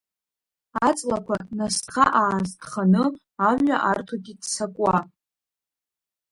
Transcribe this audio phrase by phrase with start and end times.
[0.87, 3.03] Аҵлақәа насҭха-аасҭханы,
[3.47, 4.97] амҩа арҭоит иццакуа.